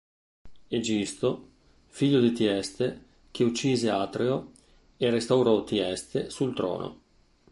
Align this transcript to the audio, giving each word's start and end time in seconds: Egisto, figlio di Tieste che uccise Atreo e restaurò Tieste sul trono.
Egisto, 0.71 1.49
figlio 1.85 2.19
di 2.21 2.31
Tieste 2.31 3.05
che 3.29 3.43
uccise 3.43 3.91
Atreo 3.91 4.51
e 4.97 5.11
restaurò 5.11 5.63
Tieste 5.63 6.31
sul 6.31 6.55
trono. 6.55 7.01